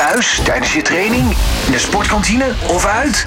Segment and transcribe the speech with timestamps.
[0.00, 3.24] Thuis, tijdens je training, in de sportkantine of uit?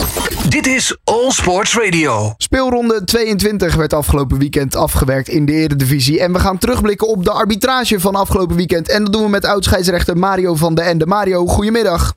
[0.50, 2.33] Dit is All Sports Radio.
[2.38, 6.20] Speelronde 22 werd afgelopen weekend afgewerkt in de Eredivisie.
[6.20, 8.89] En we gaan terugblikken op de arbitrage van afgelopen weekend.
[8.89, 11.05] En dat doen we met oud-scheidsrechter Mario van de Ende.
[11.05, 12.14] Mario, goedemiddag.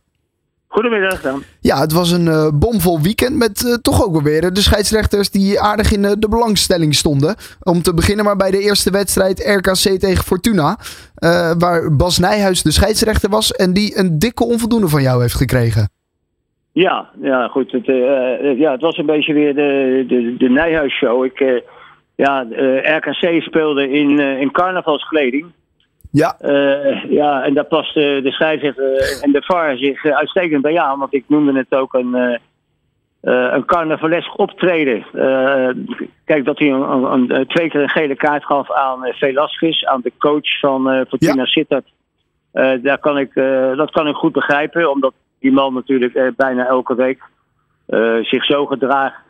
[0.69, 1.43] Goedemiddag dan.
[1.61, 5.61] Ja, het was een uh, bomvol weekend met uh, toch ook weer de scheidsrechters die
[5.61, 7.35] aardig in uh, de belangstelling stonden.
[7.63, 10.79] Om te beginnen maar bij de eerste wedstrijd RKC tegen Fortuna.
[11.59, 15.89] waar Bas Nijhuis de scheidsrechter was en die een dikke onvoldoende van jou heeft gekregen.
[16.73, 17.73] Ja, ja goed.
[17.73, 17.87] Het,
[18.59, 21.25] ja, het was een beetje weer de, de, de Nijhuis-show.
[21.25, 21.63] Ik,
[22.15, 22.47] ja,
[22.83, 25.47] RKC speelde in, in carnavalskleding.
[26.17, 26.37] Ja.
[26.41, 30.99] Uh, ja, en daar past de, de scheidsrechter en de VAR zich uitstekend bij aan.
[30.99, 35.07] Want ik noemde het ook een, uh, een carnavalesk optreden.
[35.15, 35.69] Uh,
[36.25, 40.01] kijk, dat hij een, een, een, twee keer een gele kaart gaf aan Velasquez, aan
[40.01, 41.45] de coach van Fortuna ja.
[41.45, 41.93] Sittard.
[42.83, 43.35] daar kan ik,
[43.77, 47.23] dat kan ik goed begrijpen, omdat die man natuurlijk bijna elke week
[48.23, 49.25] zich zo gedraagt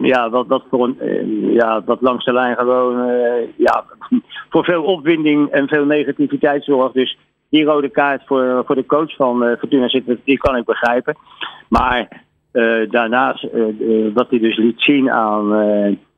[0.00, 3.08] ja, dat, dat, voor een, ja, dat langs de lijn gewoon
[3.56, 3.84] ja,
[4.54, 6.94] voor veel opwinding en veel negativiteit zorgt.
[6.94, 11.16] Dus die rode kaart voor, voor de coach van Fortuna zit, die kan ik begrijpen.
[11.68, 12.22] Maar
[12.90, 13.46] daarnaast,
[14.14, 15.46] wat hij dus liet zien aan,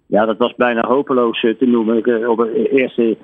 [0.07, 2.29] ja, dat was bijna hopeloos te noemen.
[2.31, 3.17] op het eerste,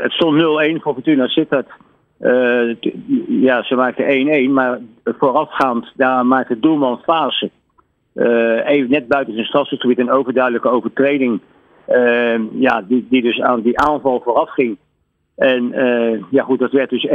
[0.00, 1.68] het stond 0-1 voor Fortuna Sittard.
[3.28, 7.50] ja, ze maakten 1-1, maar voorafgaand daar maakte doelman Fase
[8.14, 11.40] uh, even net buiten zijn strafgebied een overduidelijke overtreding.
[11.88, 14.76] Uh, ja, die, die dus aan die aanval vooraf ging.
[15.36, 17.10] En uh, ja, goed, dat werd dus 1-1.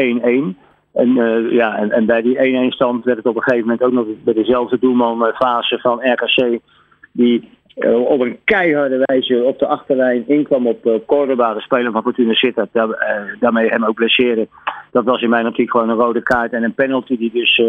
[0.94, 1.14] En,
[1.50, 4.06] ja, en, en, bij die 1-1 stand werd het op een gegeven moment ook nog
[4.24, 6.60] bij dezelfde doelman fase van RKC.
[7.12, 7.50] Die
[8.08, 12.70] op een keiharde wijze op de achterlijn inkwam op Cordoba, de speler van Fortuna Sittard.
[12.72, 14.48] Daar, daarmee hem ook blesseren.
[14.92, 17.62] Dat was in mijn optiek gewoon een rode kaart en een penalty die dus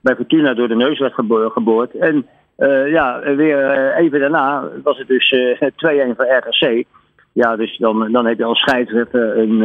[0.00, 1.14] bij Fortuna door de neus werd
[1.52, 1.94] geboord.
[1.94, 2.26] En
[2.58, 6.84] uh, ja, weer uh, even daarna was het dus uh, 2-1 voor RKC.
[7.32, 9.60] Ja, dus dan, dan heb je als scheidsrechter een,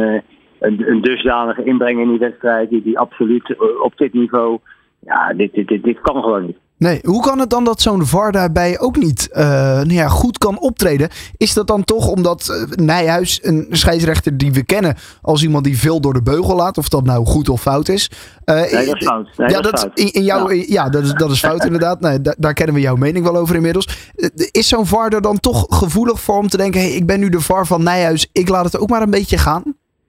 [0.58, 4.58] een, een dusdanige inbreng in die wedstrijd die, die absoluut op dit niveau.
[4.98, 6.58] Ja, dit, dit, dit, dit kan gewoon niet.
[6.78, 10.38] Nee, hoe kan het dan dat zo'n VAR daarbij ook niet uh, nou ja, goed
[10.38, 11.08] kan optreden?
[11.36, 15.78] Is dat dan toch omdat uh, Nijhuis, een scheidsrechter die we kennen als iemand die
[15.78, 18.10] veel door de beugel laat, of dat nou goed of fout is?
[18.44, 19.28] Uh, nee, dat is fout.
[19.36, 19.98] Nee, ja, dat, is fout.
[19.98, 20.64] In, in jou, ja.
[20.66, 20.88] ja.
[20.88, 22.00] dat, is, dat is fout inderdaad.
[22.00, 24.12] Nee, daar, daar kennen we jouw mening wel over inmiddels.
[24.50, 27.28] Is zo'n VAR er dan toch gevoelig voor om te denken, hey, ik ben nu
[27.28, 29.62] de VAR van Nijhuis, ik laat het ook maar een beetje gaan?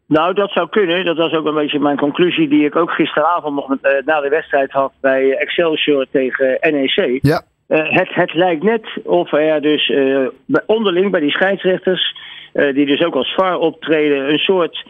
[0.07, 1.05] Nou, dat zou kunnen.
[1.05, 4.21] Dat was ook een beetje mijn conclusie die ik ook gisteravond nog met, uh, na
[4.21, 7.19] de wedstrijd had bij Excelsior tegen NEC.
[7.21, 7.41] Ja.
[7.67, 10.27] Uh, het, het lijkt net of er dus uh,
[10.66, 12.16] onderling bij die scheidsrechters,
[12.53, 14.85] die dus ook als VAR optreden, een soort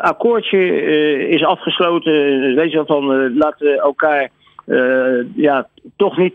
[0.00, 0.82] akkoordje
[1.28, 2.12] is afgesloten.
[2.54, 4.28] Weet je wel, van laten elkaar
[5.34, 6.34] ja, toch niet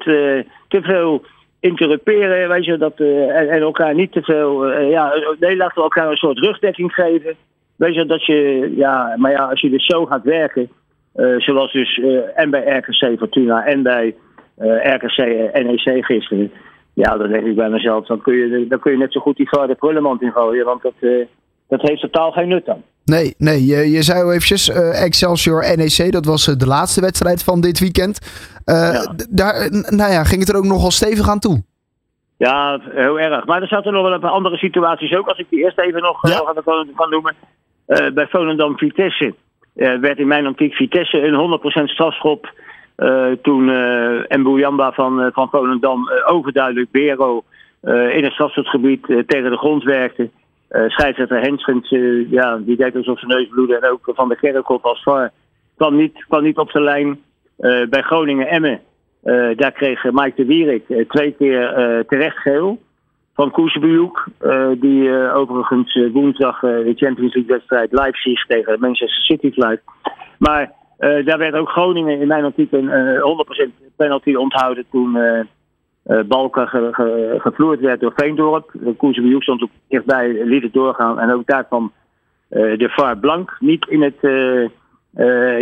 [0.68, 1.26] te veel
[1.60, 6.10] interruperen, weet je, dat, en, en, elkaar niet te veel, ja, nee, laten we elkaar
[6.10, 7.36] een soort rugdekking geven.
[7.76, 10.70] Weet je, dat je, ja, maar ja, als je dus zo gaat werken,
[11.16, 14.16] uh, zoals dus uh, en bij RKC Fortuna en bij
[14.60, 15.18] uh, RKC
[15.54, 16.52] NEC gisteren,
[16.94, 19.38] ja, dan denk ik bij mezelf, dan kun je, dan kun je net zo goed
[19.38, 20.94] die vader prullenmand ingooien, want dat,
[21.68, 22.84] dat heeft totaal geen nut dan.
[23.06, 27.62] Nee, nee, je, je zei al eventjes, Excelsior NEC, dat was de laatste wedstrijd van
[27.62, 28.20] dit weekend.
[28.66, 29.14] Ja.
[29.30, 31.64] Daar, nou ja, ging het er ook nogal stevig aan toe?
[32.38, 33.46] Ja, heel erg.
[33.46, 36.02] Maar er zaten nog wel een paar andere situaties ook, als ik die eerst even
[36.02, 36.54] nog ja.
[36.64, 37.36] kan, kan noemen.
[37.88, 39.34] Uh, bij Volendam Vitesse
[39.76, 42.54] uh, werd in mijn optiek Vitesse een 100% strafschop.
[42.98, 43.66] Uh, toen
[44.28, 47.44] Mbuyamba van, van Volendam overduidelijk Bero
[47.82, 50.30] in het strafschopgebied tegen de grond werkte.
[50.70, 51.90] scheidsrechter Henschens,
[52.30, 53.78] ja, die deed alsof zijn neus bloedde.
[53.78, 55.32] En ook van de Kerkhoff als VAR
[55.78, 57.20] kwam niet, kwam niet op de lijn.
[57.90, 58.80] bij Groningen-Emmen,
[59.56, 61.74] daar kreeg Mike de Wierik twee keer
[62.08, 62.80] terecht geel
[63.36, 64.28] van Koesbejoek.
[64.42, 69.82] Uh, die uh, overigens uh, woensdag de Champions League wedstrijd Leipzig tegen Manchester City fluit.
[70.38, 72.90] Maar daar werd ook Groningen in mijn optiek een
[73.70, 75.18] 100% penalty onthouden toen
[76.28, 78.72] Balken ge, ge, gevloerd werd door Veendorp.
[78.98, 81.20] Koesbejoek stond ook dichtbij, liet het doorgaan.
[81.20, 81.92] En ook daar kwam
[82.50, 84.18] de VAR Blank niet in het,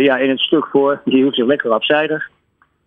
[0.04, 1.00] ja, in het stuk voor.
[1.04, 2.30] Die hield zich lekker afzijdig.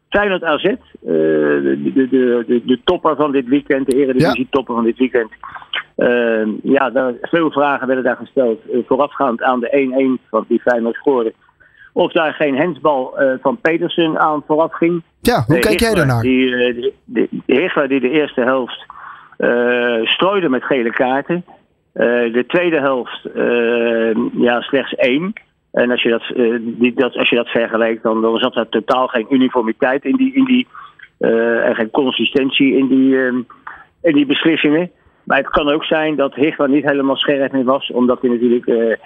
[0.09, 2.07] Feyenoord AZ, uh, de, de,
[2.48, 5.31] de, de, topper van dit weekend, de eredivisie topper van dit weekend.
[5.98, 8.59] Uh, ja, daar, veel vragen werden daar gesteld.
[8.71, 11.33] Uh, voorafgaand aan de 1-1 van die Feyenoord scoorde.
[11.94, 15.04] Of daar geen hensbal van Petersen aan vooraf ging.
[15.21, 16.21] Ja, hoe kijk jij daarnaar?
[16.21, 18.86] Die, de, de, de die de eerste helft
[20.07, 21.45] strooide met gele kaarten.
[21.94, 23.30] de tweede helft,
[24.31, 25.33] ja, slechts één.
[25.77, 26.24] En als je dat,
[26.62, 30.33] die, dat, als je dat vergelijkt, dan, dan zat er totaal geen uniformiteit in die,
[30.33, 30.68] in die
[31.63, 33.15] en geen consistentie in die,
[34.01, 34.91] in die beslissingen.
[35.24, 39.00] Maar het kan ook zijn dat Hichler niet helemaal scherp meer was, omdat hij natuurlijk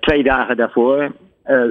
[0.00, 1.12] twee dagen daarvoor,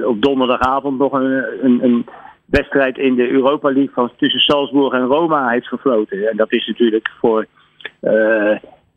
[0.04, 2.06] op donderdagavond, nog een, een, een
[2.46, 6.28] wedstrijd in de Europa League van, tussen Salzburg en Roma heeft gefloten.
[6.28, 7.46] En dat is natuurlijk voor,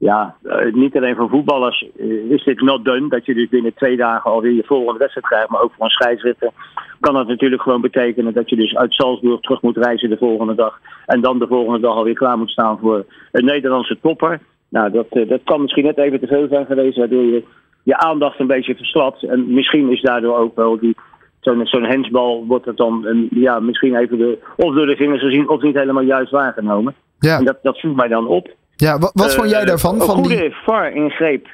[0.04, 3.10] ja, uh, niet alleen voor voetballers uh, is dit not done.
[3.10, 5.50] Dat je dus binnen twee dagen alweer je volgende wedstrijd krijgt.
[5.50, 6.52] Maar ook voor een scheidsrechter
[7.00, 10.56] kan dat natuurlijk gewoon betekenen dat je dus uit Salzburg terug moet reizen de volgende
[10.56, 10.80] dag.
[11.06, 14.40] En dan de volgende dag alweer klaar moet staan voor een Nederlandse topper.
[14.70, 17.44] Nou, dat, dat kan misschien net even te veel zijn geweest, waardoor je
[17.84, 19.24] je aandacht een beetje verslapt.
[19.24, 20.96] En misschien is daardoor ook wel die
[21.40, 25.22] zo'n zo'n hensbal wordt het dan een, ja, misschien even de, of door de vingers
[25.22, 26.96] gezien of niet helemaal juist waargenomen.
[27.20, 27.38] Ja.
[27.38, 28.50] En dat, dat viel mij dan op.
[28.76, 29.94] Ja, wat, wat vond jij Uh, daarvan?
[29.94, 30.56] Een Van goede die...
[30.66, 31.48] VAR-ingreep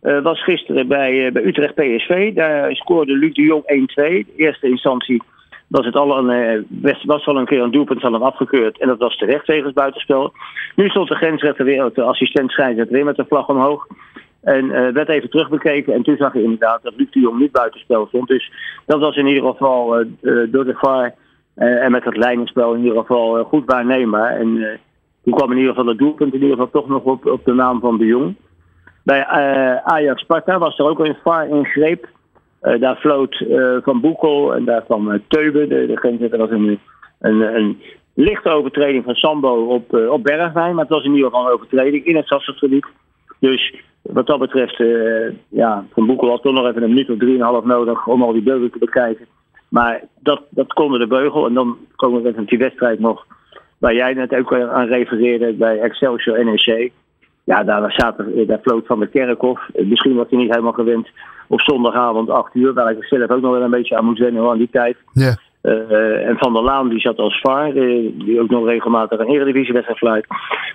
[0.00, 2.34] eh, was gisteren bij, eh, bij Utrecht PSV.
[2.34, 4.26] Daar scoorde Luc de Jong 1-2.
[4.26, 5.22] De eerste instantie
[5.66, 6.30] was het al een,
[6.82, 8.78] eh, was al een keer een doelpunt van hem afgekeurd.
[8.78, 10.32] En dat was terecht wegens buitenspel.
[10.76, 13.86] Nu stond de grensrechter weer, de assistent scheidsrechter weer met de vlag omhoog.
[14.42, 15.94] En eh, werd even terugbekeken.
[15.94, 18.28] En toen zag je inderdaad dat Luc de Jong niet buitenspel stond.
[18.28, 18.52] Dus
[18.86, 21.14] dat was in ieder geval eh, eh, door de VAR
[21.54, 24.36] eh, en met het leidingspel in ieder geval eh, goed waarneembaar.
[24.36, 24.78] En eh,
[25.24, 27.52] toen kwam in ieder geval het doelpunt in ieder geval toch nog op, op de
[27.52, 28.34] naam van de Jong.
[29.02, 32.08] Bij eh, Ajax Sparta was er ook een VAR ingreep.
[32.64, 36.50] Eh, daar floot eh, Van Boekel en daar kwam eh, Teube, de, de grensrechter, was
[36.50, 36.80] een,
[37.20, 37.80] een, een
[38.14, 40.74] lichte overtreding van Sambo op, op Bergwijn.
[40.74, 42.86] Maar het was in ieder geval een overtreding in het stadsgebied.
[43.40, 44.76] Dus wat dat betreft,
[45.48, 48.42] ja, Van Boekel had toch nog even een minuut of drieënhalf nodig om al die
[48.42, 49.26] beelden te bekijken.
[49.68, 51.46] Maar dat, dat konden de beugel.
[51.46, 53.26] En dan komen we met die wedstrijd nog,
[53.84, 56.90] waar jij net ook aan refereerde, bij Excelsior NEC.
[57.44, 59.60] Ja, daar, zaten, daar floot Van de Kerkhof.
[59.74, 61.08] Eh, Misschien was hij niet helemaal gewend
[61.48, 64.50] op zondagavond 8 uur, waar ik zelf ook nog wel een beetje aan moet wennen
[64.50, 64.96] aan die tijd.
[65.12, 65.36] Ja.
[65.60, 69.28] Eh, en Van der Laan die zat als VAR, eh, die ook nog regelmatig een
[69.28, 70.26] eredivisiewedstrijd fluit.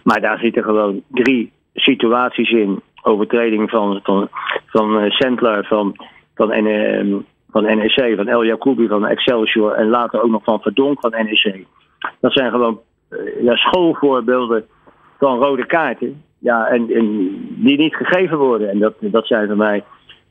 [0.03, 2.81] Maar daar zitten gewoon drie situaties in.
[3.01, 4.29] Overtreding van, van,
[4.65, 5.95] van Sandler, van,
[6.35, 10.99] van, N- van NEC, van El Jacoubi, van Excelsior en later ook nog van Verdonk
[10.99, 11.65] van NEC.
[12.19, 12.79] Dat zijn gewoon
[13.41, 14.65] ja, schoolvoorbeelden
[15.17, 16.23] van rode kaarten.
[16.39, 18.69] Ja, en, en die niet gegeven worden.
[18.69, 19.83] En dat, dat zijn voor mij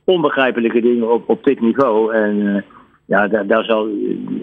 [0.03, 2.13] onbegrijpelijke dingen op, op dit niveau.
[2.13, 2.61] En eh,
[3.05, 3.87] ja, daar, daar, zal,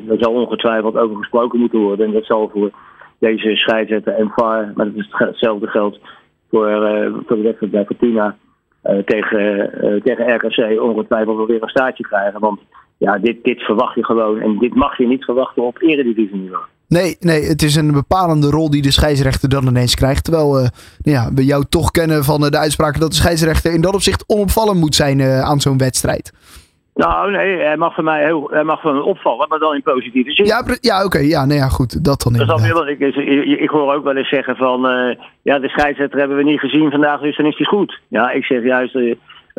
[0.06, 2.06] daar zal ongetwijfeld over gesproken moeten worden.
[2.06, 2.70] En dat zal voor
[3.18, 6.00] deze scheidsrechter en VAR, maar dat is hetzelfde geldt
[6.50, 8.36] voor, eh, voor de wedstrijd bij Fortuna
[8.82, 12.40] eh, tegen, eh, tegen RKC ongetwijfeld weer een staartje krijgen.
[12.40, 12.60] Want
[12.98, 16.64] ja, dit, dit verwacht je gewoon en dit mag je niet verwachten op eredivisieniveau.
[16.88, 20.24] Nee, nee, het is een bepalende rol die de scheidsrechter dan ineens krijgt.
[20.24, 20.66] Terwijl eh,
[21.02, 24.24] ja, we jou toch kennen van eh, de uitspraken dat de scheidsrechter in dat opzicht
[24.26, 26.32] onopvallend moet zijn eh, aan zo'n wedstrijd.
[26.94, 29.82] Nou, nee, hij mag van mij heel, hij mag van me opvallen, maar dan in
[29.82, 30.46] positieve zin.
[30.46, 31.18] Ja, ja oké.
[31.18, 32.04] ja, nee, ja, goed.
[32.04, 34.80] Dat dan Dat is wel, ik, ik, ik hoor ook wel eens zeggen van,
[35.42, 38.00] ja, de scheidsrechter hebben we niet gezien vandaag, dus dan is die goed.
[38.08, 38.98] Ja, ik zeg juist,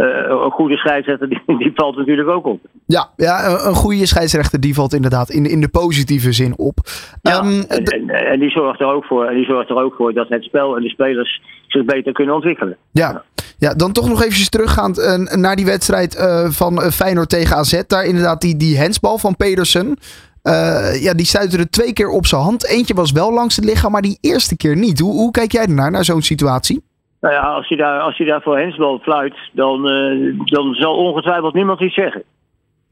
[0.03, 2.59] een goede scheidsrechter, die, die valt natuurlijk ook op.
[2.85, 6.77] Ja, ja, een- een goede scheidsrechter die valt inderdaad in, in de positieve zin op.
[7.21, 9.75] Ja, Ehm, en, d- en, en die zorgt er ook voor, en die zorgt er
[9.83, 12.77] ook voor dat het spel en de spelers zich beter kunnen ontwikkelen.
[12.91, 13.23] Ja.
[13.57, 17.55] ja, dan toch nog eventjes teruggaand eh, naar die wedstrijd eh, van eh, Feyenoord tegen
[17.57, 17.81] AZ.
[17.87, 19.97] Daar inderdaad die, die hensbal van Pedersen.
[20.41, 22.65] Eh, ja, die stuitte er twee keer op zijn hand.
[22.67, 24.99] Eentje was wel langs het lichaam, maar die eerste keer niet.
[24.99, 26.83] Hoe, hoe kijk jij ernaar, naar zo'n situatie?
[27.21, 30.95] Nou ja, als je daar, als je daar voor hensbal fluit, dan, eh, dan zal
[30.95, 32.23] ongetwijfeld niemand iets zeggen.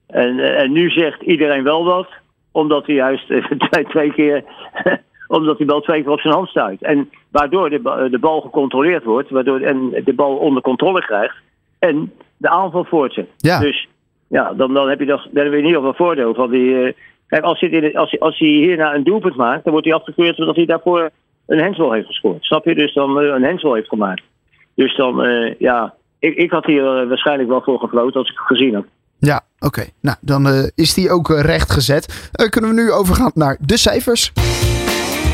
[0.08, 2.08] En, eh, en nu zegt iedereen wel wat,
[2.52, 4.44] omdat hij juist eh, twee, twee keer,
[5.28, 6.82] omdat hij bal twee keer op zijn hand stuit.
[6.82, 11.36] En waardoor de, de bal gecontroleerd wordt, waardoor en de bal onder controle krijgt
[11.80, 13.28] en de aanval voortzet.
[13.38, 13.60] Ja.
[13.60, 13.88] Dus
[14.28, 16.50] ja, dan, dan heb je toch, dan heb je in ieder geval een voordeel van
[16.50, 16.96] die.
[17.28, 20.40] kijk, als hij, als, hij, als hij hierna een doelpunt maakt, dan wordt hij afgekeurd
[20.40, 21.10] omdat hij daarvoor
[21.46, 22.44] een hensbal heeft gescoord.
[22.44, 22.76] Snap je?
[22.76, 24.24] Dus dan eh, een hensbal heeft gemaakt.
[24.76, 28.38] Dus dan, eh, ja, ik, ik had hier eh, waarschijnlijk wel voor gefloten als ik
[28.38, 28.86] het gezien had.
[29.20, 29.86] Ja, oké.
[30.02, 32.30] Nou, dan eh, is die ook recht gezet.
[32.32, 34.32] Eh, kunnen we nu overgaan naar de cijfers?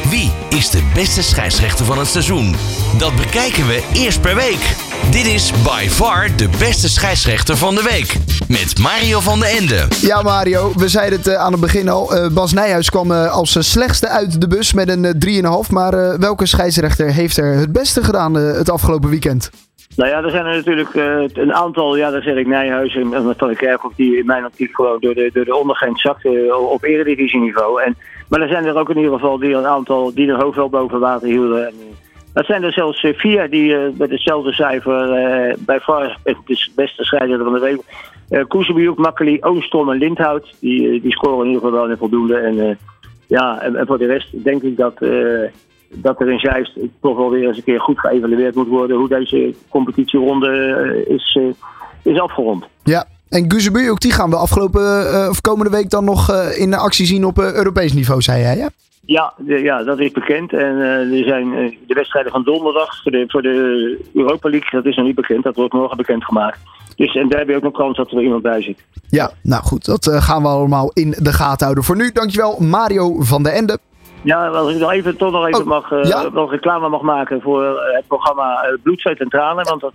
[0.09, 2.51] Wie is de beste scheidsrechter van het seizoen?
[2.99, 4.90] Dat bekijken we eerst per week.
[5.11, 8.15] Dit is by far de beste scheidsrechter van de week.
[8.47, 9.87] Met Mario van den Ende.
[10.01, 12.15] Ja, Mario, we zeiden het eh, aan het begin al.
[12.15, 15.71] Eh, Bas Nijhuis kwam eh, als slechtste uit de bus met een eh, 3,5.
[15.71, 19.51] Maar welke scheidsrechter heeft er het beste gedaan eh, het afgelopen weekend?
[19.95, 23.35] Nou ja, er zijn er natuurlijk eh, een aantal, ja, daar zeg ik Nijhuis en,
[23.37, 26.83] Van de Kerkhoff, die in mijn optiek gewoon door de, door de ondergrens zakten op
[26.83, 27.81] eredivisieniveau.
[27.81, 27.97] En,
[28.29, 30.69] maar er zijn er ook in ieder geval die een aantal die hun hoofd wel
[30.69, 31.67] boven water hielden.
[31.67, 31.73] En,
[32.33, 36.71] dat zijn er zelfs eh, vier die eh, met hetzelfde cijfer eh, bij VAR is
[36.75, 37.81] beste scheidsrechter van de week
[38.29, 40.55] Uh, Koesebujuk, Makkeli, Oostom en Lindhout.
[40.59, 42.37] Die, die scoren in ieder geval wel voldoende.
[42.37, 42.77] En,
[43.27, 44.93] ja, en, en, voor de rest denk ik dat,
[45.89, 48.97] dat er in Zeist toch wel weer eens een keer goed geëvalueerd moet worden.
[48.97, 51.39] Hoe deze competitieronde is,
[52.03, 52.65] is afgerond.
[52.83, 54.81] Ja, en Guzebujuk, die gaan we afgelopen
[55.29, 58.69] of komende week dan nog in actie zien op Europees niveau, zei jij, ja?
[59.05, 60.53] Ja, ja, dat is bekend.
[60.53, 64.69] En uh, er zijn uh, de wedstrijden van donderdag voor de, voor de Europa League,
[64.71, 65.43] dat is nog niet bekend.
[65.43, 66.59] Dat wordt morgen bekendgemaakt.
[66.95, 68.85] Dus en daar heb je ook nog kans dat er iemand bij zit.
[69.09, 71.83] Ja, nou goed, dat uh, gaan we allemaal in de gaten houden.
[71.83, 73.77] Voor nu, dankjewel Mario van der Ende.
[74.23, 76.29] Ja, als ik nog even, toch nog even oh, mag, ja?
[76.33, 77.63] nog reclame mag maken voor
[77.95, 79.65] het programma Bloed, Zweet en Tranen.
[79.65, 79.93] Want dat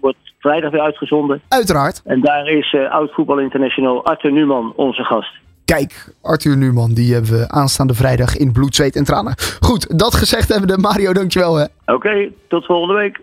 [0.00, 1.42] wordt vrijdag weer uitgezonden.
[1.48, 2.02] Uiteraard.
[2.04, 5.32] En daar is oud voetbal international Arthur Numan onze gast.
[5.64, 9.34] Kijk, Arthur Numan, die hebben we aanstaande vrijdag in bloed, zweet en tranen.
[9.60, 10.80] Goed, dat gezegd hebben we.
[10.80, 11.64] Mario, dankjewel hè.
[11.86, 13.20] Oké, tot volgende week.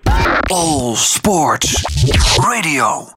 [0.52, 1.84] All Sports
[2.42, 3.08] Radio.